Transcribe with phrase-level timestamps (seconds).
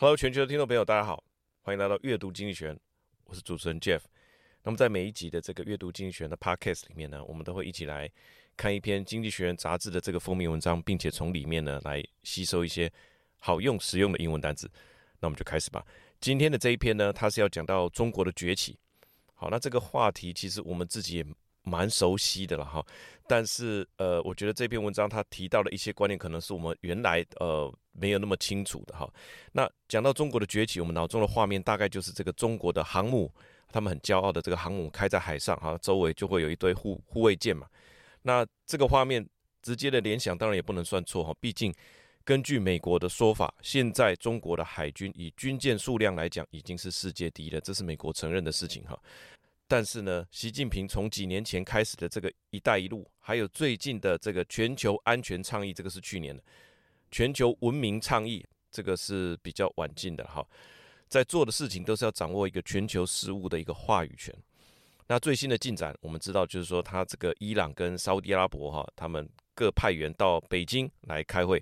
[0.00, 1.22] Hello，全球的听众朋友，大家好，
[1.60, 2.74] 欢迎来到阅读经济学，
[3.24, 4.00] 我是主持人 Jeff。
[4.62, 8.10] 那么在每一集的这个阅读经济学的 Podcast 里面呢，我们都会一起来
[8.56, 12.90] 看一篇经济学人杂志的这个封面文章，并且从里面呢来吸收一些
[13.40, 14.66] 好用、实用的英文单词。
[15.20, 15.84] 那我们就开始吧。
[16.18, 18.78] 今天的这一篇呢，它是要讲到中国的崛起。
[19.34, 21.26] 好，那这个话题其实我们自己也
[21.64, 22.82] 蛮熟悉的了哈。
[23.28, 27.70] 但是呃，我觉得这篇文章它提到的一些观念，可能是我们原来呃。
[28.00, 29.06] 没有那么清楚的哈，
[29.52, 33.30] 那讲到中国的崛起，我们脑中的画面大概就是这个中国的航母，
[33.70, 37.66] 他们很骄傲的这个航母开在海上哈，周围就会有一堆护护卫舰嘛。
[38.22, 39.24] 那这个画面
[39.62, 41.74] 直接的联想当然也不能算错哈，毕竟
[42.24, 48.98] 根据美国的说法，现在中国的海军以军舰数量来讲已经是世界第一了，这是美国承认的事情哈。
[49.68, 56.42] 但是呢，习近平从几年前开始的这个“一带一路”，还有最近的这个全球安全倡议，这个是去年的。
[57.10, 60.46] 全球文明倡议，这个是比较晚进的哈，
[61.08, 64.34] 在做的事情都是要掌握一个全球事务的一个话语权。
[65.08, 71.60] 那最新的进展，我们知道就是说，他这个伊朗跟沙乌地阿拉伯哈，他们各派员到北京来开会，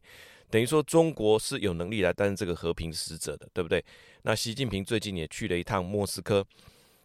[0.50, 3.82] 等于说中国是有能力来担任这个和平使者的，对不对？
[4.20, 6.46] 那习近平最近也去了一趟莫斯科，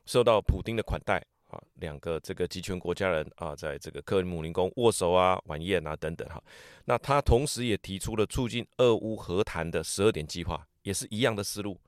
[0.06, 1.26] 受到普丁的款待。
[1.54, 6.44] 啊，两个这个集权国家人啊，在这个克里姆林宫握手啊、晚宴啊等等哈。
[6.86, 11.80] 那他同时也提出了促进俄乌和谈的十二点计划，也是一样的思路，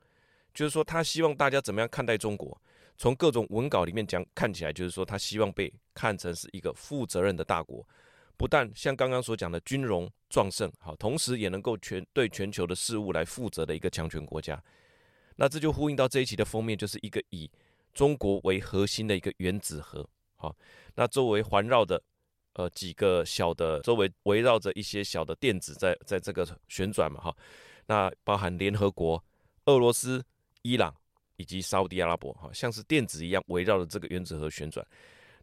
[0.53, 2.55] 就是说他希望大家怎么样看待中国。
[2.97, 7.85] 从各种文稿里面讲，看起来就是说他希望被看成是一个负责任的大国，
[8.37, 14.61] 不但像刚刚所讲的军容壮盛，好，同时也能够全对全球的事务来负责的一个强权国家。
[15.35, 17.49] 那这就呼应到这一期的封面，就是一个以。
[17.95, 20.55] 中国为核心的一个原子核，好，
[20.93, 21.99] 那周围环绕的
[22.53, 27.35] 呃几个小的，周围围绕着一些小的电子在在这个旋转嘛，哈，
[27.87, 29.23] 那包含联合国、
[29.65, 30.23] 俄罗斯、
[30.61, 30.93] 伊朗
[31.37, 34.85] 以及沙乌地阿拉伯，哈，像是电子一样围绕着这个原子核旋转。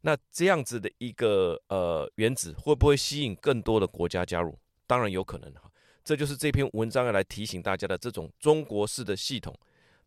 [0.02, 4.58] 那这样子的一个呃原子会不会吸引更多的国家加入？
[4.86, 5.70] 当然有可能哈，
[6.04, 9.58] 这就是这篇文章要来提醒大家的这种中国式的系统，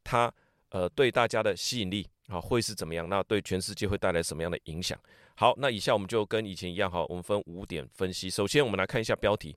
[0.03, 0.31] 它
[0.69, 2.07] 呃对大家的吸引力。
[2.27, 3.07] 好，会是怎么样？
[3.07, 4.99] 那对全世界会带来什么样的影响？
[5.35, 8.29] 好，那以下我们就跟以前一样，哈，我们分五点分析。
[8.29, 9.55] 首先，我们来看一下标题，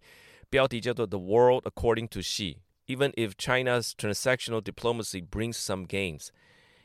[0.51, 2.59] 标题叫做 “The World According to Xi”。
[2.87, 6.29] Even if China's transactional diplomacy brings some gains,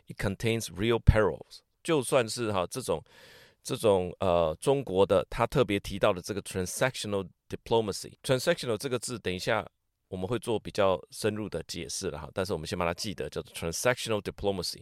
[0.08, 1.60] it contains real perils。
[1.84, 3.04] 就算是哈这种
[3.62, 9.70] 这种呃中国的他特别提到的这个 transactional diplomacy，transactional 这个字，等一下。
[10.10, 14.80] 我们会做比较深入的解释了哈，但是我们先把它记得，叫做 transactional diplomacy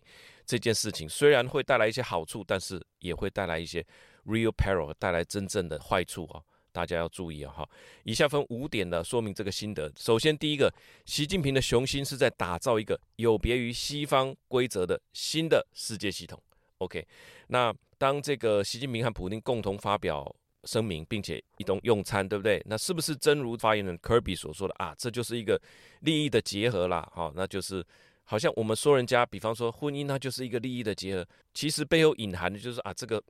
[0.52, 3.82] 这件事情，虽然会带来一些好处，但是也会带来一些
[4.26, 7.70] real peril，带来真正的坏处啊，大家要注意啊哈。
[8.04, 9.90] 以下分五点的说明这个心得。
[9.96, 10.70] 首先，第一个，
[11.06, 16.38] 习近平的雄心是在打造一个有别于西方规则的新的世界系统。
[16.80, 17.08] OK，
[17.48, 20.36] 那当这个习近平和普丁共同发表。
[20.66, 22.62] 声明，并且一同用餐，对不对？
[22.68, 24.94] 那是不是真如发言人科比所说的啊？
[24.96, 25.60] 这就是一个
[26.02, 27.84] 利益的结合啦，好，那就是
[28.32, 33.22] 好像我们说人家，比方说婚姻，它就是一个利益的结合，其实背后隐含的就是啊，这个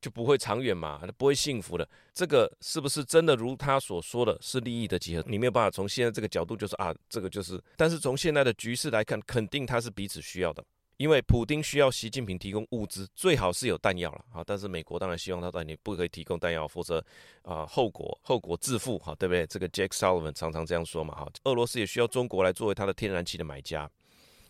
[0.00, 1.88] 就不会长远嘛，不会幸福的。
[2.12, 5.24] 这个是不是真的如他所说的是利益的结合？
[5.28, 10.64] 你没有办法从现在这个角度就是啊，这个就是，但是从现在的局势来看，肯定它是彼此需要的。
[10.96, 14.42] 因为普丁需要习近平提供物资，最好是有弹药了啊！
[14.44, 17.04] 但是美国当然希望他在你不可以提供弹药，否则
[17.42, 19.46] 啊后果后果自负哈，对不对？
[19.46, 21.28] 这个 Jack Sullivan 常常这样说嘛哈。
[21.44, 23.88] 俄罗斯也需要中国来作为它的天然气的买家，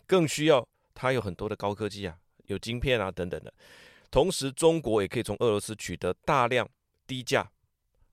[0.07, 3.53] 更需要它有很多的高科技啊，有晶片啊等等的。
[4.11, 6.67] 同时，中国也可以从俄罗斯取得大量
[7.07, 7.49] 低价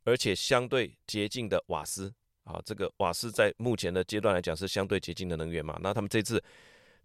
[0.05, 2.13] 而且相对洁净的瓦斯
[2.45, 2.61] 啊。
[2.65, 5.79] 这个瓦斯在目前的阶段来讲是相对洁净的能源嘛。
[5.83, 6.43] 那他们这次。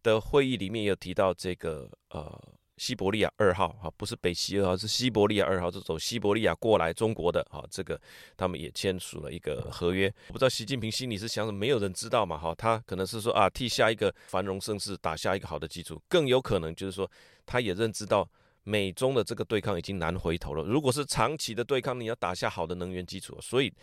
[0.04, 2.40] 的会议里面有提到这个呃
[2.78, 8.00] 西伯利亚二号哈，不是北溪二号，是西伯利亚二号，这走西伯利亚过来中国的哈，这个
[8.36, 10.14] 他们也签署了一个合约。
[10.28, 17.10] 我不知道习近平心里是想什么，没有人知道嘛哈，他可能是说啊，替下一个繁荣盛世打下一个好的基础，更有可能就是说
[17.46, 18.28] 他也认知到
[18.64, 20.64] 美中的这个对抗已经难回头了。
[20.64, 23.74] 如果是长期的对抗，你要打下好的能源基础，所以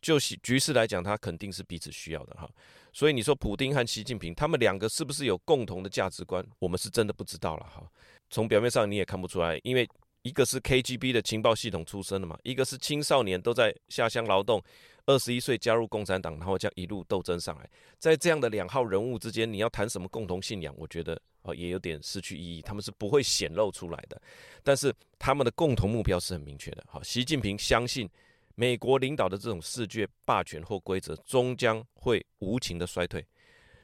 [0.00, 2.48] 就局势来讲，它肯定是彼此需要的哈。
[2.92, 6.44] 所以你说普丁和习近平他们两个是不是有共同的价值观？
[6.58, 7.86] 我们是真的不知道了哈。
[8.30, 9.88] 从表面上你也看不出来，因为
[10.22, 14.62] 一个是 KGB 的情报系统出身的嘛，一个是青少年都在下乡劳动，
[15.06, 17.68] 二十一岁加入共产党，然后这样一路斗争上来，
[17.98, 20.74] 在这样的两号人物之间，你要谈什么共同信仰？
[20.78, 24.20] 我觉得啊也有点失去意义，他们是不会显露出来的。
[24.62, 26.84] 但是他们的共同目标是很明确的。
[26.88, 28.08] 好，习近平相信。
[28.56, 33.24] 美国领导的这种世界霸权或规则终将会无情的衰退。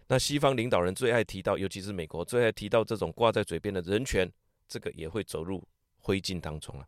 [0.09, 4.31] 那西方领导人最爱提到，尤其是美国最爱提到这种挂在嘴边的人权，
[4.69, 5.67] 这个也会走入
[5.99, 6.87] 灰烬当中了。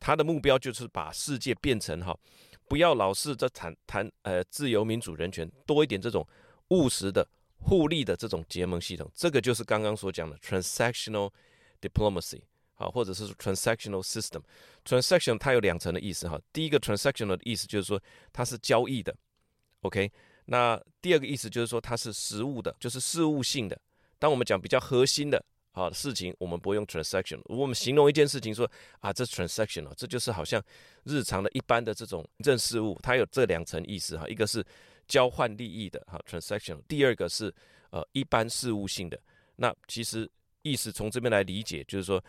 [0.00, 2.18] 他的目标就是把世界变成哈，
[2.68, 6.26] 不要老是在谈谈呃自由民主人权，多一点这种
[6.68, 7.26] 务实的
[7.58, 9.10] 互利的这种结盟系统。
[9.14, 11.30] 这个就是刚刚所讲的 transactional
[11.80, 12.40] diplomacy。
[12.78, 16.38] 好，或者是 transactional system，transaction 它有两层的意思哈。
[16.52, 17.98] 第一个 transactional 的意思就是说
[18.34, 19.16] 它是交易的
[19.80, 20.12] ，OK。
[20.46, 23.78] 那第二个意思就是说它是实务的，就是事务性的。
[24.18, 27.40] 当我们讲比较核心的啊事情，我们不用 transaction。
[27.44, 28.68] 我们形容一件事情说
[29.00, 30.62] 啊，这 transactional，这就是好像
[31.04, 34.26] 日常的一般的这种行政事务，它有这两层意思哈。
[34.28, 34.64] 一个是
[35.06, 37.54] 交换利益的哈 transaction，第二个是
[37.90, 39.18] 呃一般事务性的。
[39.56, 40.28] 那其实
[40.62, 42.22] 意思从这边来理解，就是说。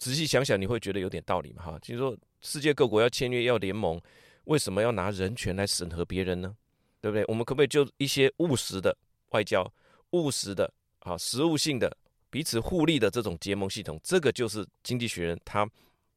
[0.00, 1.60] 仔细想想，你会觉得有点道理嘛？
[1.64, 4.00] 哈，就是说世界各国要签约要联盟，
[4.44, 6.56] 为什么要拿人权来审核别人呢？
[7.00, 7.24] 对不对？
[7.28, 8.96] 我们可不可以就一些务实的
[9.30, 9.70] 外交、
[10.10, 11.96] 务实的啊、实务性的
[12.30, 13.98] 彼此互利的这种结盟系统？
[14.02, 15.68] 这个就是《经济学人》他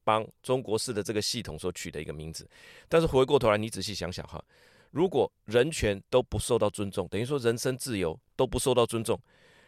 [0.04, 2.48] 帮中国式的这个系统所取的一个名字。
[2.88, 4.42] 但是回过头来，你仔细想想哈，
[4.90, 9.20] 如果人权都不受到尊重，等于说人身自由都不受到尊重，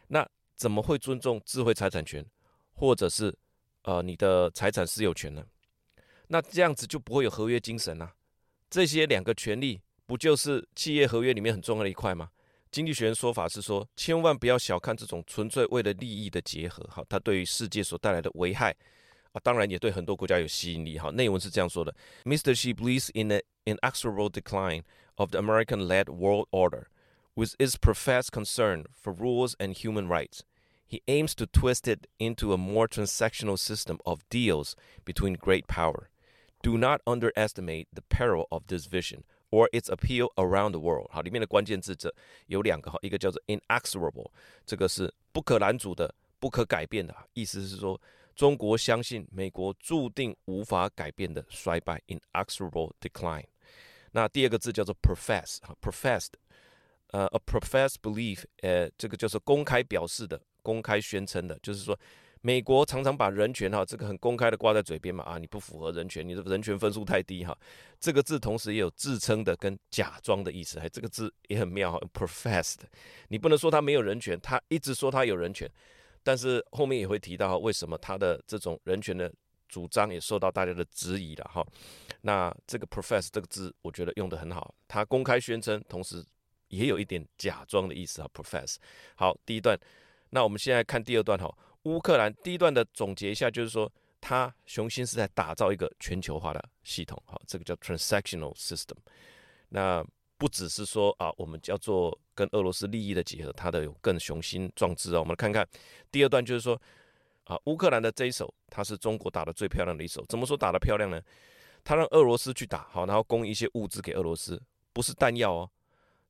[0.08, 2.24] 那怎么会尊重智慧财产权，
[2.72, 3.34] 或者是？
[3.86, 5.44] 呃，你的财产私有权呢？
[6.26, 8.10] 那这样子就不会有合约精神啊。
[8.70, 12.29] 这些两个权利不就是企业合约里面很重要的一块吗？
[12.71, 18.75] 经济学人说法是说，千万不要小看这种纯粹为了利益的结合，哈，它对于世界所带来的危害
[19.31, 21.09] 啊，当然也对很多国家有吸引力，哈。
[21.09, 21.95] 内文是这样说的：
[22.25, 22.53] Mr.
[22.53, 24.83] Xi believes in the inexorable decline
[25.15, 26.85] of the American-led world order,
[27.35, 30.41] with its professed concern for rules and human rights.
[30.87, 34.75] He aims to twist it into a more transactional system of deals
[35.05, 36.09] between great power.
[36.61, 39.23] Do not underestimate the peril of this vision
[39.54, 41.08] Or its appeal around the world。
[41.10, 42.12] 好，里面的关键字这
[42.46, 44.28] 有两个哈，一个叫做 inexorable，
[44.66, 48.00] 这个是不可拦阻的、不可改变的，意思是说
[48.34, 53.44] 中国相信美国注定无法改变的衰败 （inexorable decline）。
[54.10, 56.32] 那第二个字叫做 profess，哈，professed，
[57.12, 60.40] 呃，a professed belief，呃，这个就是公开表示的。
[60.64, 61.94] 公开宣称的，就是说，
[62.46, 67.56] 美国常常把人权哈，这个很公开的挂在嘴边嘛啊，你不符合人权，你的人权分数太低哈。
[67.98, 72.80] 这个字同时也有自称的跟假装的意思，还这个字也很妙，professed，
[73.28, 75.66] 你不能说他没有人权，他一直说他有人权，
[76.22, 79.32] 但是后面也会提到为什么他的这种人权的
[79.66, 81.66] 主张也受到大家的质疑了哈。
[82.20, 86.22] 那这个 profess 这个字，我觉得用得很好，他公开宣称，同时
[86.68, 88.76] 也有一点假装的意思啊，profess。
[89.14, 89.80] 好，第一段。
[90.30, 91.48] 那我们现在看第二段哈，
[91.84, 93.90] 乌克兰第一段的总结一下，就是说
[94.20, 98.96] 他雄心是在打造一个全球化的系统，好，这个叫 transactional system。
[99.68, 100.04] 那
[100.36, 105.20] 不只是说啊，我们叫做跟俄罗斯利益的结合，它的有更雄心壮志啊。
[105.20, 105.66] 我们来看看
[106.10, 106.80] 第二段，就是说
[107.44, 110.24] 啊，乌克兰的这一手，它是中国打得最漂亮的一手。
[110.28, 111.20] 怎么说打得漂亮呢？
[111.84, 114.58] 他让俄罗斯去打，好，然后供一些物资给俄罗斯，
[114.94, 115.70] 不是弹药哦，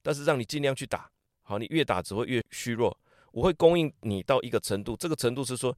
[0.02, 1.08] 但是让你尽量去打，
[1.44, 2.98] 好，你越打只会越虚弱。
[3.34, 5.76] 我会供应你到一个程度，这个程度是说，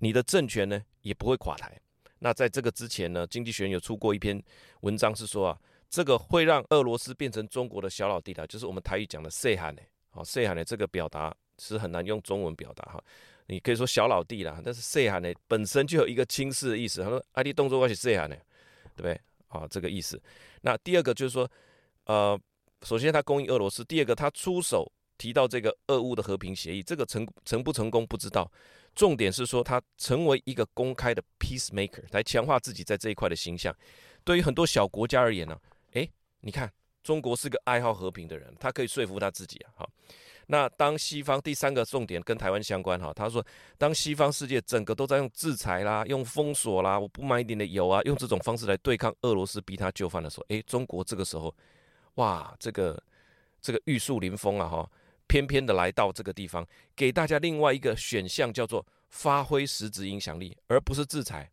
[0.00, 1.80] 你的政权呢也不会垮台。
[2.18, 4.42] 那在这个之前呢，经济学人有出过一篇
[4.80, 5.58] 文章，是说啊，
[5.88, 9.80] 这个会让俄罗斯变成中国的小老弟的，就是我们台语讲的“细汉”呢。
[10.10, 13.00] 好，“细汉”呢这个表达是很难用中文表达哈。
[13.46, 17.04] 你可以说小老弟啦，但是“细汉”呢本身就有一个轻视的意思。
[17.04, 18.34] 他说：“阿弟动作关系细汉呢，
[18.96, 20.20] 对不对？”啊，这个意思。
[20.62, 21.48] 那第二个就是说，
[22.06, 22.36] 呃，
[22.82, 24.90] 首先他供应俄罗斯，第二个他出手。
[25.18, 28.50] 提到这个俄乌的和平协议，这个成成不成功不知道，
[28.94, 33.74] 重点是说他成为一个公开的 peacemaker，来强化自己在这一块的形象。
[34.24, 35.58] 对于很多小国家而言呢，
[35.92, 36.70] 诶，你看
[37.02, 39.70] 中国是个爱好和平的人，他可以说服他自己啊。
[39.76, 39.90] 好，
[40.48, 43.44] 那当西方第三个重点跟台湾相关哈，他说
[43.78, 51.54] 当西方世界整个都在用制裁啦、用封锁啦、我不买一点的油啊，用这种方式来对抗俄罗斯，逼他就范的时候，诶，中国这个时候，
[52.14, 53.00] 哇，这个
[53.62, 54.90] 这个玉树临风啊哈。
[55.26, 61.50] 偏偏的来到这个地方，给大家另外一个选项，叫做发挥实质影响力，而不是制裁。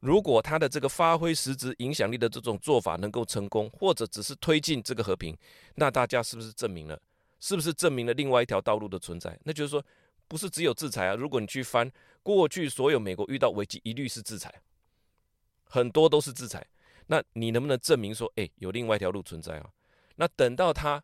[0.00, 5.36] 如果他的这个发挥实质影响力的这种做法能够成功，或者只是推进这个和平，
[5.76, 7.00] 那大家是不是证明了？
[7.38, 9.38] 是不是证明了另外一条道路的存在？
[9.44, 9.84] 那就是说，
[10.26, 11.14] 不是只有制裁啊。
[11.14, 11.90] 如果你去翻
[12.22, 14.52] 过去所有美国遇到危机，一律是制裁，
[15.62, 16.66] 很多都是制裁。
[17.06, 19.70] 那你能不能证明说，哎，有另外一条路存在啊？
[20.16, 21.02] 那等到他，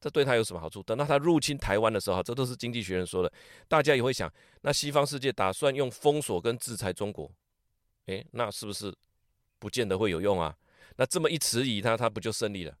[0.00, 0.82] 这对他有什么好处？
[0.82, 3.30] 等到他入侵台湾的时候，这都是经济学人说的。
[3.68, 7.30] 大家也会想，那西方世界打算用封锁跟制裁中国。
[8.06, 8.92] 诶，那是不是
[9.58, 10.56] 不见得会有用啊？
[10.96, 12.74] 那这么一迟疑，他他不就胜利了？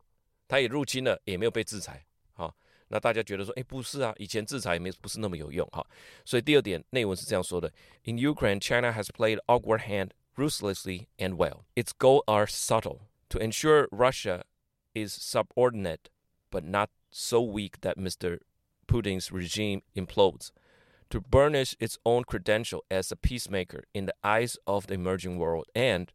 [0.48, 2.04] 他也入侵了，也没有被制裁。
[2.32, 2.54] 好，
[2.88, 5.66] 那大家觉得说，诶，不是啊，以前制裁也没不是那么有用。
[5.68, 5.86] 哈，
[6.24, 7.70] 所以第二点内文是这样说的
[8.04, 11.64] ：In Ukraine, China has played awkward hand ruthlessly and well.
[11.76, 14.42] Its goals are subtle: to ensure Russia
[14.94, 16.08] is subordinate,
[16.51, 18.39] but not so weak that Mr.
[18.87, 20.51] Putin's regime implodes.
[21.11, 25.65] To burnish its own credential as a peacemaker in the eyes of the emerging world,
[25.75, 26.11] and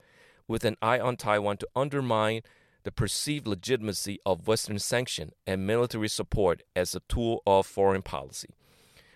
[0.49, 2.43] with an eye on Taiwan to undermine
[2.83, 8.49] the perceived legitimacy of Western sanction and military support as a tool of foreign policy。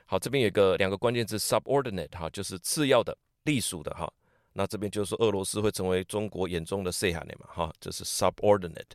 [0.06, 4.12] 好，这边有个两个关键字 subordinate 哈，就是次要的、隶属的哈。
[4.52, 8.92] 那这边就是说俄罗斯会成为中国眼中的细汉的嘛哈，这是 subordinate。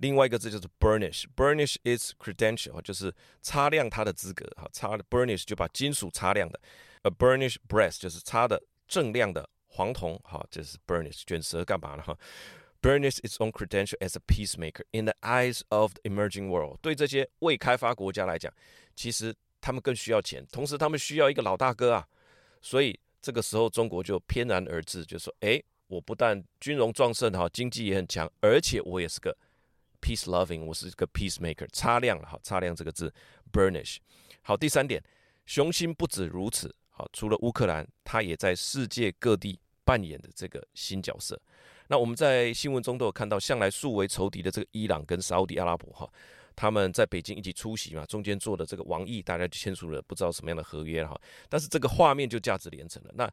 [0.00, 6.58] 另外一个字就是 burnish，burnish its credential，就是擦亮它的资格，哈，擦 burnish 就把金属擦亮的
[7.02, 12.02] ，a burnished brass 就是擦的锃亮的黄铜，哈，这是 burnish，卷舌干嘛呢？
[12.02, 12.16] 哈
[12.80, 18.50] ，burnish its own credential as a peacemaker in the eyes of the emerging world，对这些未开发国家来讲，
[18.96, 22.08] 其实他们更需要钱，同时他们需要一个老大哥啊，
[22.62, 29.36] 所以这个时候中国就翩然而至，就说，诶，我不但军容壮盛，哈，经济也很强，而且我也是个。
[30.00, 33.12] Peace loving，我是一个 peacemaker，擦亮了，哈，擦亮这个字
[33.52, 33.98] ，burnish。
[34.42, 35.02] 好，第三点，
[35.46, 41.40] 雄心不止如此，好，除了乌克兰，他也在世界各地扮演的这个新角色。
[41.88, 46.10] 那我们在新闻中都有看到，向来素为仇敌的这个伊朗跟沙乌地阿拉伯，哈，
[46.56, 51.20] 他们在北京一起出席嘛，中间做的这个王毅，大家就签署了不知道什么样的合约哈。
[51.48, 53.10] 但是这个画面就价值连城了。
[53.14, 53.30] 那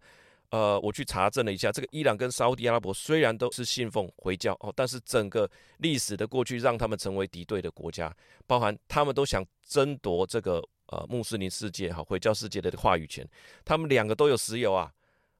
[0.49, 5.49] 呃，我去查证了一下，这个伊朗跟沙乌地阿拉伯虽然都是信奉回教哦，但是整个
[5.79, 13.27] 历史的过去让他们成为敌对的国家，包含他们都想争夺这个呃穆斯林世界哈回教世界的话语权。
[13.65, 14.89] 他们两个都有石油啊，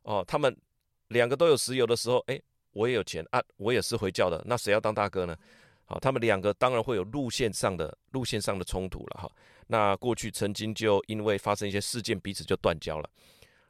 [0.03, 0.53] 哦，他们
[1.07, 5.37] 两个都有石油的时候，诶，我也有钱啊，我也是回教的，那谁要当大哥呢？
[5.85, 9.31] 好，他们两个当然会有路线上的路线上的冲突了哈。
[9.67, 13.09] 那过去曾经就因为发生一些事件，彼此就断交了。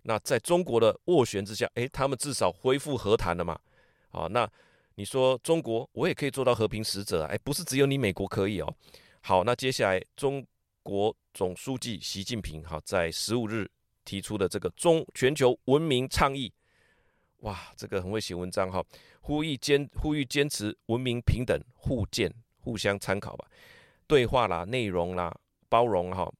[0.09, 3.59] 那在中国的斡旋之下，诶，他们至少恢复和谈了嘛？
[4.07, 4.49] 好，那
[4.95, 7.25] 你说中国，我也可以做到和平使者？
[7.25, 8.73] 诶，不是只有你美国可以哦。
[9.19, 10.47] 好，那接下来中
[10.81, 13.69] 国总书记习近平哈在十五日
[14.05, 16.53] 提出的这个中全球文明倡议，
[17.39, 18.81] 哇，这个很会写文章哈，
[19.19, 23.45] 呼吁坚呼吁坚持文明平等互鉴互相参考吧，
[24.07, 25.37] 对话啦，内容啦，
[25.67, 26.31] 包容哈，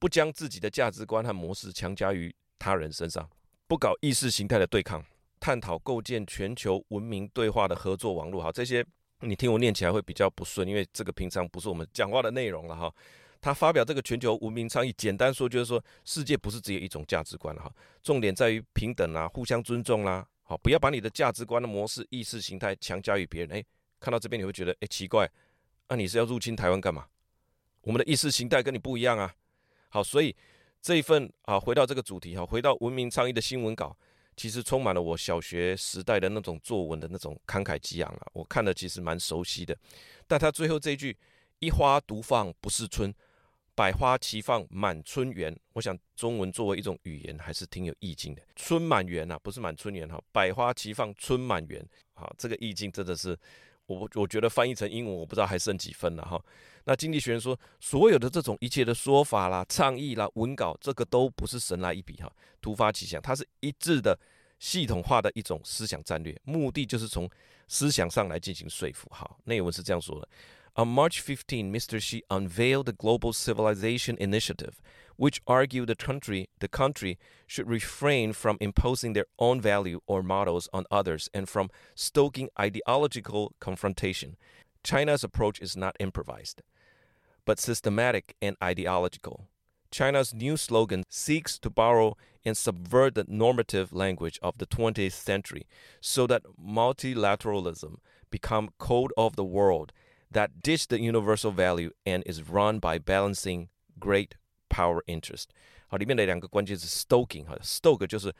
[0.00, 2.34] 不将自己的价值观和模式强加于。
[2.62, 3.28] 他人身上，
[3.66, 5.04] 不搞意识形态的对抗，
[5.40, 8.40] 探讨构建全球文明对话的合作网络。
[8.40, 8.86] 哈，这些
[9.18, 12.94] 你听我念起来会比较不顺，因为这个平常不是我们讲话的内容了哈。
[13.40, 17.68] 他发表这个全球文明倡议，简单说就是说，世界不是只有一种价值观哈，
[18.00, 20.24] 重点在于平等啊，互相尊重啦。
[20.44, 23.50] 好，不要把你的价值观的模式、意识形态强加于别人。
[23.56, 23.66] 诶，
[23.98, 25.28] 看到这边你会觉得，诶，奇怪，
[25.88, 27.06] 那你是要入侵台湾干嘛？
[27.80, 29.34] 我们的意识形态跟你不一样啊。
[29.88, 30.36] 好，所以。
[30.82, 33.96] 这一份啊，回到这个主题哈，回到文明倡议的新闻稿，
[34.36, 39.76] 其实充满了我小学时代的那种作文的那种慷慨激昂啊，我看的其实蛮熟悉的。
[40.26, 41.16] 但他最后这一句
[41.60, 43.14] “一花独放不是春，
[43.76, 48.42] 百花齐放满春园”，我想中文作为一种语言还是挺有意境的。
[48.56, 51.80] 春满园啊，不是满春园哈，百花齐放春满园，
[52.14, 53.38] 好，这个意境真的是。
[53.86, 56.42] 我我觉得翻译成英文，我不知道还剩几分了哈。
[56.84, 64.18] 那经济学人说，所有的这种一切的说法啦、倡议啦、文稿，这个都不是神来一笔哈，突发奇想，它是一致的、
[64.58, 67.28] 系统化的一种思想战略，目的就是从
[67.68, 69.08] 思想上来进行说服。
[69.10, 70.28] 哈，内文是这样说的
[70.76, 72.00] ：On March 15, Mr.
[72.00, 74.80] Xi unveiled the Global Civilization Initiative.
[75.16, 80.68] which argued the country the country should refrain from imposing their own value or models
[80.72, 84.36] on others and from stoking ideological confrontation.
[84.82, 86.62] China's approach is not improvised,
[87.44, 89.46] but systematic and ideological.
[89.92, 95.66] China's new slogan seeks to borrow and subvert the normative language of the 20th century
[96.00, 97.98] so that multilateralism
[98.30, 99.92] become code of the world
[100.32, 104.30] that ditch the universal value and is run by balancing great
[104.68, 105.48] Power interest，
[105.88, 108.34] 好，里面的两个关键是 stoking 哈，stoke 就是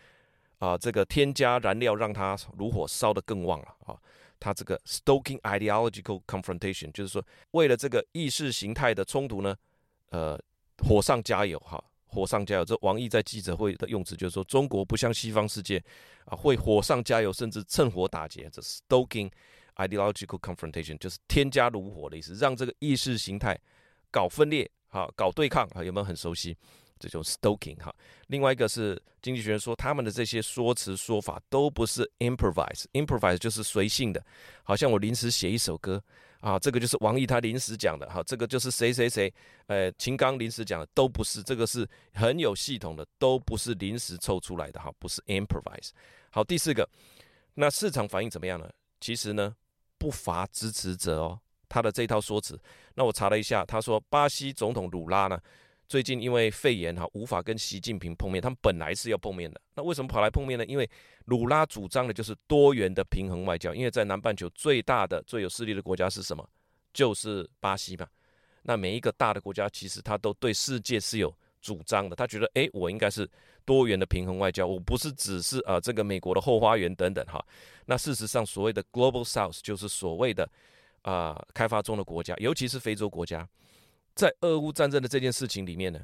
[0.59, 4.01] 啊，这个添加燃料让它炉火烧得更旺了啊。
[4.41, 9.55] 它这个 stoking ideological confrontation 就是说，为了这个意识形态的冲突呢，
[10.09, 10.41] 呃，
[10.79, 12.65] 火上加油哈，火上加油。
[12.65, 15.77] 这王毅在记者会的用词就是说，中国不像西方世界
[16.25, 18.49] 啊，会火上加油，甚至趁火打劫。
[18.51, 19.31] 这 stoking
[19.87, 23.59] ideological confrontation 就是添加炉火的意思，让这个意识形态
[24.11, 24.71] 搞分裂。
[24.89, 26.55] 好，搞对抗哈，有没有很熟悉
[26.99, 27.91] 这种 stoking 哈？
[28.27, 34.23] 另外一个是经济学人说，他们的这些说辞说法都不是 improvise，improvise 就是随性的，
[34.63, 35.99] 好像我临时写一首歌
[36.41, 39.33] 啊，这个就是王毅他临时讲的哈，这个就是谁谁谁，
[39.67, 45.89] 呃，秦刚临时讲的都不是，这个是很有系统的，都不是临时凑出来的哈，不是 improvise。
[46.31, 46.87] 好，第四个，
[47.55, 48.71] 那市场反应怎么样呢？
[49.01, 49.57] 其实呢，
[50.03, 51.39] 不乏支持者哦。
[51.69, 52.59] 他的这套说辞，
[52.97, 55.39] 那我查了一下，他说巴西总统鲁拉呢，
[55.89, 58.43] 最近因为肺炎哈，无法跟习近平碰面。
[58.43, 60.67] 他们本来是要碰面的，那为什么跑来碰面呢？
[60.67, 60.91] 因为
[61.27, 63.73] 鲁拉主张的就是多元的平衡外交。
[63.73, 66.47] 因为在南半球最大的、最有势力的国家是什么？
[66.93, 68.07] 就是巴西嘛。
[68.65, 72.15] 那每一个大的国家其实他都对世界是有主张的。
[72.15, 73.27] 他觉得，诶，我应该是
[73.65, 77.45] 多元的平衡外交，我不是只是啊、这个美国的后花园等等哈。
[77.87, 80.49] 那事实上，所谓的 Global South 就是所谓的。
[81.05, 83.45] 啊、开发中的国家，尤其是非洲国家，
[84.15, 85.99] 在俄乌战争的这件事情里面呢，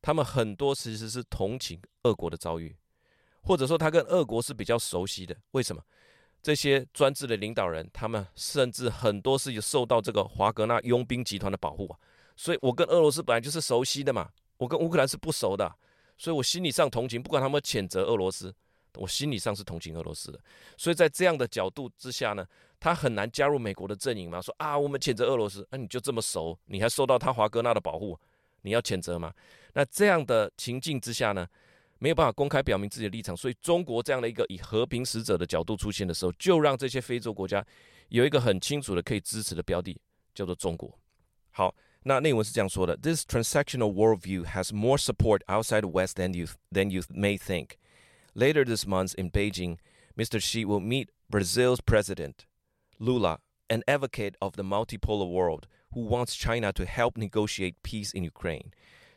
[0.00, 2.76] 他们很多其实是同情俄国的遭遇，
[3.42, 5.36] 或者说他跟俄国是比较熟悉的。
[5.50, 5.82] 为什么？
[6.40, 11.98] 这些专制的领导人，他们甚至很多是有受到这个华格纳佣兵集团的保护啊。
[12.36, 15.74] 所以我跟俄罗斯本来就是熟悉的嘛，我跟乌克兰是不熟的，
[16.20, 18.54] 所以我心理上同情，不管他们谴责俄罗斯，
[18.96, 20.38] 我心理上是同情俄罗斯的。
[20.76, 22.46] 所以在这样的角度之下呢。
[22.82, 24.40] 他很难加入美国的阵营吗？
[24.40, 28.18] 说啊，我们谴责俄罗斯，那、你就这么熟，你还受到他华格纳的保护，
[28.62, 29.34] 你要谴责吗？
[29.74, 31.46] 那这样的情境之下呢，
[31.98, 37.62] 没有办法公开表明自己的立场，所以中国这样的一个以和平使者的角度出现的时候，就让这些非洲国家
[38.08, 40.00] 有一个很清楚的可以支持的标的，
[40.34, 40.98] 叫做中国。
[41.50, 47.77] 好，那内文是这样说的：This transactional worldview has more support outside the West than you than you may think.
[48.35, 49.77] Later this month in Beijing,
[50.17, 50.39] Mr.
[50.39, 52.45] Xi will meet Brazil's president.
[52.99, 58.23] Lula, an advocate of the multipolar world, who wants China to help negotiate peace in
[58.23, 58.71] Ukraine.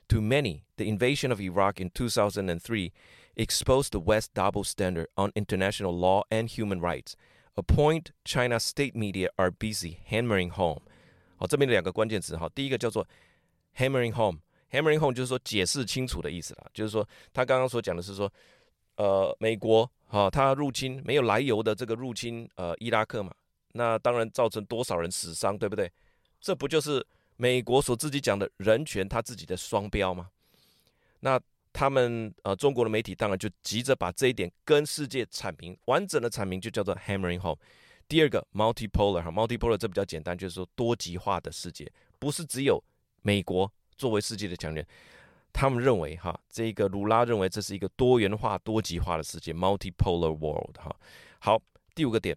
[0.09, 2.93] To many, the invasion of Iraq in 2003
[3.37, 7.15] exposed the West's double standard on international law and human rights,
[7.57, 10.81] a point China's state media are busy hammering home.
[11.44, 13.06] 好，这边的两个关键词哈，第一个叫做
[13.76, 18.32] hammering home，hammering home 就是说解释清楚的意思啦，就是说他刚刚所讲的是说，
[18.96, 23.30] 呃，美国哈，他入侵没有来由的这个入侵呃伊拉克嘛。
[23.74, 25.92] 那当然造成多少人死伤，对不对？
[26.40, 30.30] 这不就是美国所自己讲的人权，他自己的双标吗？
[31.20, 31.38] 那
[31.74, 37.58] 他们呃，中国的媒体当然就急着把这一点跟世界阐明，完整的阐明就叫做 hammering home。
[38.08, 42.84] 第二个 multipolar 哈，multipolar 这比较简单，就是说多极化的世界，不是只有
[43.22, 44.86] 美国作为世界的强人。
[45.52, 50.96] 他们认为哈，这个鲁拉认为这是一个多元化、多极化的世界 multipolar world 哈。
[51.40, 51.62] 好，
[51.94, 52.36] 第五个点。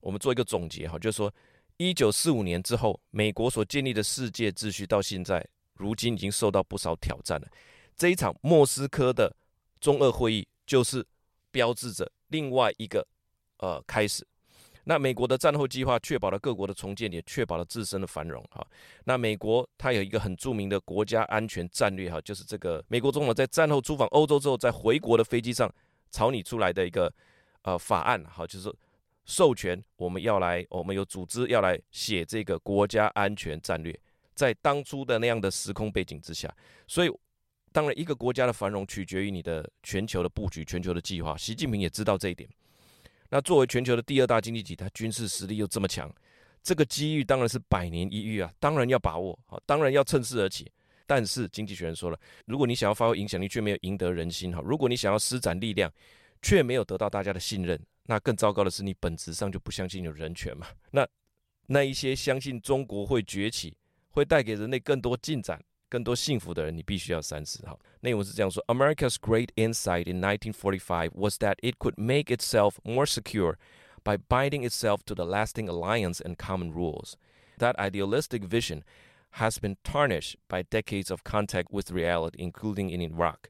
[0.00, 1.32] 我们做一个总结哈，就是说，
[1.76, 7.48] 一九四五年之后，美国所建立的世界秩序到现在，如今已经受到不少挑战了。
[7.96, 9.34] 这一场莫斯科的
[9.80, 11.04] 中俄会议，就是
[11.50, 13.06] 标志着另外一个
[13.58, 14.26] 呃开始。
[14.88, 18.66] 那美国的战后计划确保了各国的重建，也确保了自身的繁荣哈。
[19.04, 25.70] 那美国它有一个很著名的国家安全战略哈，就是这个美国总统在战后出访欧洲之后，在回国的飞机上
[26.10, 27.12] 草拟出来的一个
[27.64, 28.74] 呃法案哈，就是。
[29.30, 33.94] 授权我们要来，我们有组织要来写这个国家安全战略，
[34.34, 36.50] 在当初的那样的时空背景之下，
[36.86, 37.10] 所以
[37.70, 41.36] 当然一个国家的繁荣取决于你的全球的布局、全球的计划。
[41.36, 42.48] 习近平也知道这一点。
[43.30, 46.12] 那作为全球的第二大经济体，它军事实力又这么强，
[46.62, 50.70] 这个机遇当然是百年一遇啊，当然要把握啊，当然要趁势而起。
[51.06, 55.90] 但是经济学人说了，如果你想要发挥影响力，却没有赢得人心哈；如果你想要施展力量，
[56.42, 57.80] 却没有得到大家的信任。
[58.04, 60.66] 那更糟糕的是，你本质上就不相信有人权嘛？
[60.90, 61.08] 那
[61.66, 63.76] 那一些相信中国会崛起，
[64.10, 67.63] 会带给人类更多进展、更多幸福的人，你必须要三思。
[67.65, 73.55] 哈，内容是这样说：America's great insight in 1945 was that it could make itself more secure
[74.03, 77.15] by binding itself to the lasting alliance and common rules.
[77.59, 78.83] That idealistic vision
[79.37, 83.49] has been tarnished by decades of contact with reality, including in Iraq.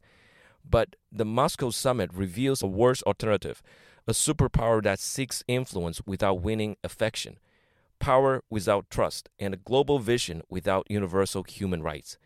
[0.63, 3.61] But the Moscow summit reveals a worse alternative.
[4.05, 7.39] A superpower that seeks influence without winning affection,
[7.99, 12.17] power without trust, and a global vision without universal human rights.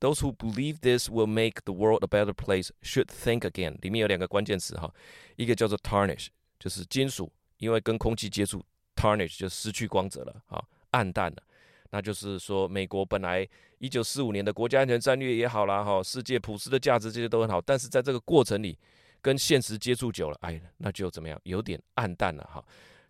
[0.00, 3.76] Those who believe this will make the world a better place should think again。
[3.80, 4.92] 里面有两个关键词哈，
[5.36, 6.28] 一个叫做 tarnish，
[6.58, 11.42] 就是金属，因为跟空气接触，tarnish 就失去光泽了啊，暗淡了。
[11.90, 18.76] 那就是说，美国本来一九四五年的国家安全战略也好啦，哈，世界普世的价值这些都很好，但是在这个过程里，
[19.22, 21.40] 跟现实接触久了，哎，那就怎么样？
[21.44, 22.62] 有点暗淡了哈。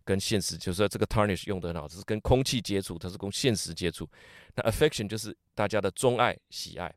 [0.07, 4.09] 跟现实就是说这个 tarnish 用得很好，是跟空气接触，它是跟现实接触。
[4.55, 6.95] 那 affection 就是大家的钟爱、喜爱，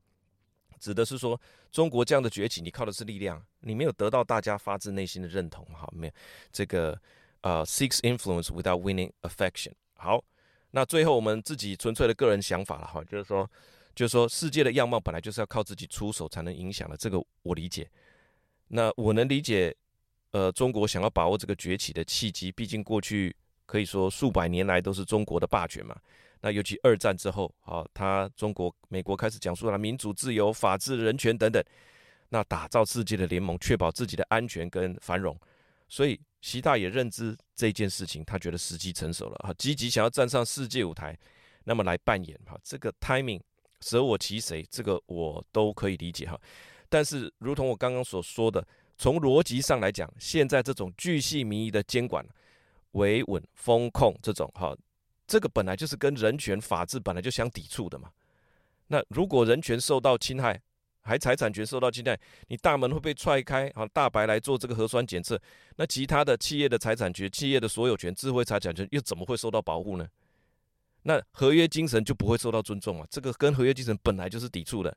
[0.80, 1.42] 指的是说
[1.72, 6.14] 中国这样的崛起，你靠的是力量，你没有得到大家发自内心的认同，哈，没有
[6.52, 6.98] 这个
[7.42, 9.74] 呃、seeks influence without winning affection。
[9.96, 10.24] 好，
[10.70, 13.50] 那最后我们自己纯粹的个人想法了哈，就是说，
[13.96, 17.90] 就是说世界的样貌本来就是要靠自己出手才能影响的，这个我理解。
[18.68, 19.76] 那我能理解。
[20.32, 25.96] 呃，中国想要把握这个崛起的契机，毕竟过去可以说数百年来都是中国的霸权嘛。
[26.42, 31.62] 那尤其二战之后，啊，他中国、美国开始讲述了民主、自由、法治、人权等等，
[32.30, 35.36] 那打造世界的联盟，确保自己的安全跟繁荣。
[35.88, 41.18] 所以习大也认知这件事情，他觉得时机成熟了，哈，积极想要站上世界舞台，
[41.64, 43.42] 那么来扮演哈这个 timing，
[43.82, 46.40] 舍我其谁，这个我都可以理解哈。
[46.88, 48.64] 但是，如同我刚刚所说的。
[49.00, 52.24] 从逻辑上来讲，现在这种巨细靡遗的监管、
[52.92, 54.76] 维稳、风控这种哈，
[55.26, 58.12] 这个本来就是跟人权、法治本来就相抵触的嘛。
[58.88, 60.62] 那如果人权受到侵害，
[61.00, 63.88] 还财产权受到侵害，你大门会被踹开啊！
[63.94, 65.42] 大白来做这个核酸检测，
[65.78, 70.06] 那其他的企业的财产权、企业的所有权、智慧财产权又怎么会受到保护呢？
[71.04, 73.08] 那合约精神就不会受到尊重啊！
[73.10, 74.96] 这个跟合约精神本来就是抵触的。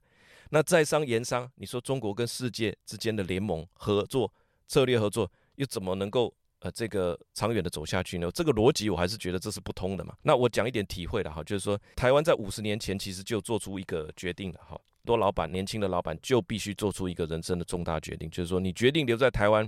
[0.54, 4.30] 那在商言商，你说中国跟世界之间的联盟合作、
[4.68, 8.30] 策略合作，又怎么能够呃这个长远的走下去呢？
[8.30, 10.14] 这个逻辑我还是觉得这是不通的嘛。
[10.20, 19.66] 那我讲一点体会了哈，就是说台湾在五十年前其实就做出一个决定了哈，多老板年轻的老板就必须做出一个人生的重大决定，就是说你决定留在台湾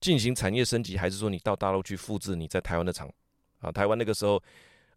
[0.00, 3.12] 进行产业升级，还是说你到大陆去复制你在台湾的厂
[3.58, 3.72] 啊？
[3.72, 4.40] 台湾那个时候。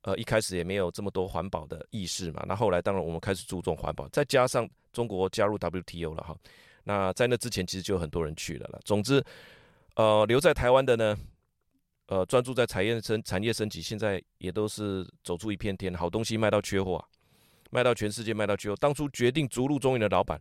[0.06, 2.46] 呃，一开始也没有这么多环保的意识嘛。
[2.48, 6.38] 那后来当然我们开始注重环保，再加上中国加入 WTO 了哈。
[6.84, 8.80] 那在那之前其实就有很多人去了了。
[8.86, 9.24] 总之，
[9.96, 11.18] 呃，留在台湾的呢，
[12.06, 17.06] 呃，专注在产业升产业升级，现在也都是走出一片天，好东西卖到缺货啊，
[17.72, 18.76] 卖到全世界卖到缺货。
[18.76, 20.40] 当初决定逐鹿中原的老板，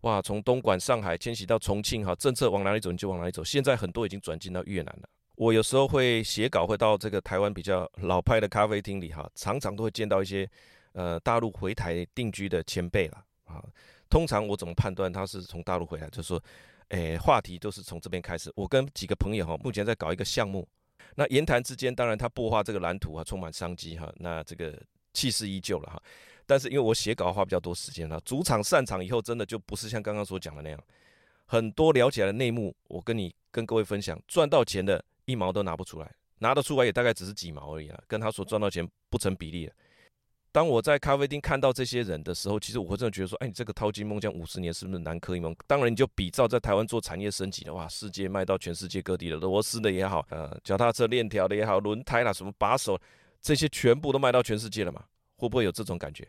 [0.00, 3.44] 哇，从东莞、上海迁徙到重庆哈，政策往哪里走你就往哪里走。
[3.44, 5.08] 现在很多已经转进到越南了。
[5.36, 10.48] 我有时候会写稿，会到这个台湾比较老派的咖啡厅里哈，常常都会见到一些
[10.92, 13.62] 呃大陆回台定居的前辈了啊。
[14.08, 16.08] 通常我怎么判断他是从大陆回来？
[16.10, 16.40] 就是说，
[16.90, 18.52] 诶，话题都是从这边开始。
[18.54, 20.68] 我跟几个朋友哈，目前在搞一个项目，
[21.16, 24.80] 那言谈之间，当然他擘画这个蓝图啊，充满商机哈，那这个
[25.12, 26.00] 气势依旧了哈。
[26.46, 30.78] 但是因为我写稿花比较多时间了，主场散场以后，真的就不是像刚刚所讲的那样，
[31.46, 35.04] 很多聊起来的内幕，我跟你跟各位分享，赚到钱的。
[35.26, 39.70] 一毛都拿不出来，拿得出来也大概只是几毛而已啊，跟他所赚到钱不成比例。
[40.52, 45.52] 当我在咖啡厅看到这些人的时候，其实我会真的觉得说，哎，你这个淘金梦将五十年是不是南柯一梦？
[45.66, 52.96] 当然，你就比照在台湾做产业升级的话，世界卖到全世界各地的螺丝的也好，呃，脚踏车链条的也好，轮胎啦，什么把手，
[53.42, 55.02] 这些全部都卖到全世界了嘛？
[55.38, 56.24] 会不会有这种感觉？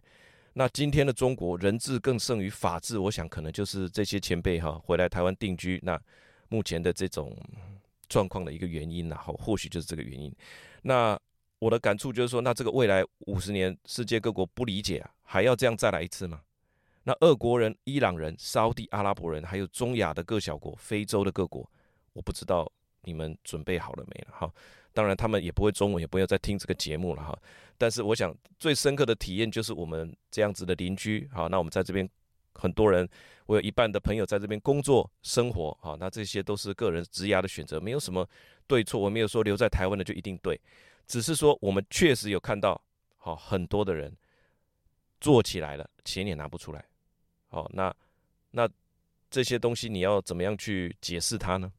[0.53, 6.01] 那今天的中国人治更胜于法治，我想可能就是这些前辈哈回来台湾定居，那
[6.49, 7.37] 目前的这种。
[8.07, 10.33] 状况的一个原因，然后或许就是这个原因。
[10.81, 11.19] 那
[11.59, 16.41] 我的感触就是说，那这个未来五十年，世界各国不理解啊，还要这样再来一次吗？
[17.03, 21.69] 那俄国人、伊朗人、沙地阿拉伯人，还有中亚的各小国、非洲的各国，
[22.13, 22.71] 我不知道
[23.03, 24.53] 你们准备好了没了哈。
[24.93, 27.37] 当然，他们也不会中文，也不要再听这个节目了哈。
[27.77, 32.09] 但是，我想最深刻的体验就是我们这样子的邻居，好，那我们在这边。
[32.55, 33.07] 很多人，
[33.45, 38.27] 我有一半的朋友在这边工作生活，好，那这些都是个人职涯的选择，没有什么
[38.65, 38.99] 对错。
[38.99, 40.59] 我没有说留在台湾的就一定对，
[41.05, 42.81] 只是说我们确实有看到，
[43.17, 44.11] 好，很多的人
[45.21, 46.83] 做起来了，钱也拿不出来，
[47.49, 47.93] 好，那
[48.51, 48.67] 那
[49.29, 51.71] 这些东西你要怎么样去解释它呢？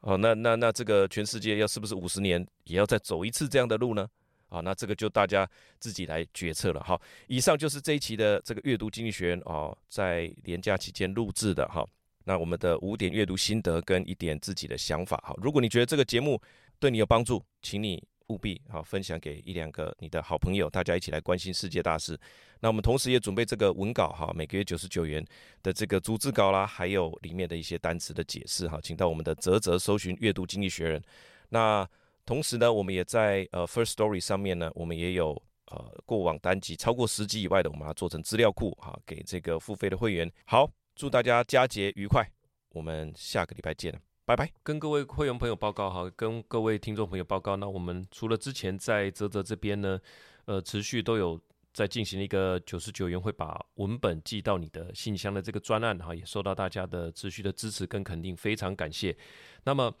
[0.00, 4.08] 哦，那那那这个全世界要是不是五十年也要再走一次这样的路呢？
[4.48, 6.82] 好，那这个就大家自己来决策了。
[6.82, 11.86] 好，以上就是这一期的这个阅读经济学人哦，在年假期间录制的哈。
[12.24, 15.18] 那我们的五点阅读心得跟一点自己的想法。
[15.24, 16.40] 好，如果你觉得这个节目
[16.78, 22.18] 对你有帮助，请你务必好分享给一两个你的好朋友，大家一起来关心世界大事。
[22.60, 25.24] 那我们同时也准备这个文稿哈，每个月九十九元
[25.62, 31.02] 的这个逐字稿啦，还有里面的一些单词的解释哈，请到我们的泽泽搜寻阅读经济学人。
[31.48, 31.88] 那
[32.28, 35.30] 同时呢，我们也在呃 First Story 上面呢，我们也有
[35.70, 40.30] 呃过往单集超过十集以外的，我们把它做成资料库哈，给这个付费的会员。
[40.44, 42.30] 好，祝大家佳节愉快，
[42.72, 44.52] 我们下个礼拜见，拜拜。
[44.62, 49.98] 跟各位会员朋友报告哈，跟各位听众朋友报告，那我们除了之前在泽泽这边呢，
[50.44, 51.40] 呃，持续都有。
[51.74, 59.16] 在进行一个九十九元会把文本寄到你的信箱的这个专案哈，也受到大家的持续的支持跟肯定，非常感谢。
[59.62, 59.94] 那么，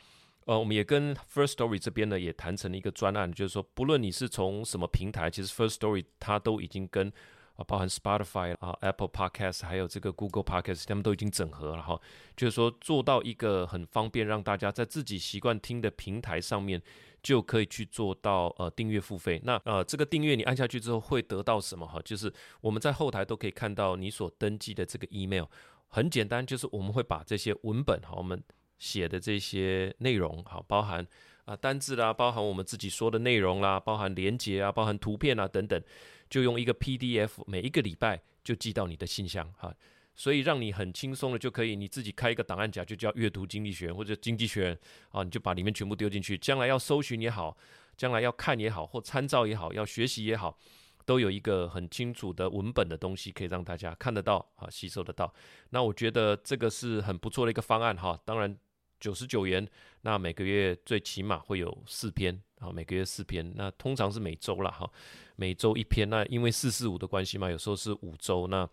[0.48, 7.12] 呃，我们也跟 First Story 这边呢也谈成了一个专案，就是说，不论你是从什么平台，其实 First Story 它都已经跟
[7.56, 12.00] 啊，包含 Spotify 啊、Apple Podcast 还有这个 Google Podcast，他们都已经整合了哈，
[12.34, 16.82] 就是说做到一个很方便，让大家在自己习惯听的平台上面。
[17.20, 19.40] 就可以去做到呃订阅付费。
[19.42, 22.00] 那呃这个订阅你按下去之后会得到什么哈？
[22.04, 25.46] 就是我们在后台都可以看到你所登记的这个 email。
[25.88, 28.40] 很简单，就是我们会把这些文本哈，我们
[28.78, 31.06] 写的这些内容哈，包含
[31.44, 35.82] 啊单字啦，包含我们自己说的内容啦，包含连结啊，包含图片啊等等，
[36.30, 39.74] 就用一个 PDF，每一个礼拜就寄到你的信箱哈。
[40.14, 44.76] 所以让你很轻松的就可以，你自己开一个档案夹，就叫阅读经济学或者经济学
[45.10, 46.36] 啊，你就把里面全部丢进去。
[46.36, 47.56] 将来要搜寻也好，
[47.96, 50.58] 将来要看也好，或参照也好，要学习也好，
[51.04, 55.32] 都有一个很清楚的文本的东西可以让大家看得到啊，吸收得到。
[55.70, 58.20] 那我觉得这个是很不错的一个方案哈。
[58.24, 58.58] 当然
[58.98, 59.66] 九十九元，
[60.02, 64.90] 那每个月最起码会有四篇啊，每个月四篇，那通常是每周了哈，
[65.36, 66.08] 每周一篇。
[66.08, 68.68] 那因为四四五的关系嘛，有时候是五周那。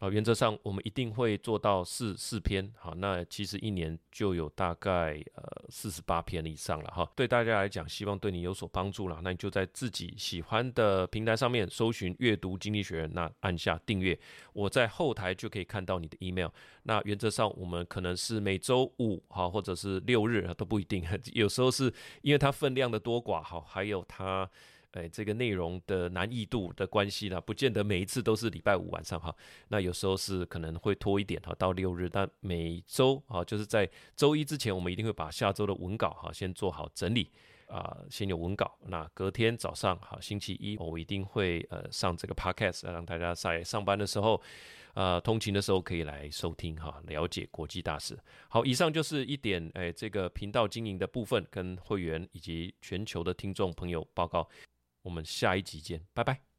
[0.00, 7.06] 啊，原则上我们一定会做到四四篇，好，那其实一年就有大概呃四十八篇以上了哈。
[7.14, 14.18] 对大家来讲，希望对你有所帮助了，那你就在自己喜欢的平台上面搜寻“阅读经济学”，那按下订阅，
[14.54, 16.48] 我在后台就可以看到你的 email。
[16.84, 24.50] 那原则上我们可能是每周五哈，或者是六日都不一定， 有时候是因为它分量的多寡哈，还有它。
[24.92, 29.34] 哎，这个内容的难易度的关系呢，不见得每一次都是礼拜五晚上哈。
[29.68, 32.08] 那有时候是可能会拖一点哈，到六日。
[32.08, 37.30] 但每周啊，就是在周一之前，我们一定会把下周的文稿哈先做好整理
[37.68, 38.76] 啊，先有文稿。
[38.86, 44.42] 那隔天早上哈，星期一我一定会呃上这个 podcast，让大家在上班的时候
[44.94, 48.18] 啊，通勤的时候可以来收听哈，了解国际大事。
[48.48, 54.48] 好，以上就是一点哎这个频道经营的部分，跟会员以及全球的听众朋友报告。
[55.02, 56.49] 我们下一集见，拜拜。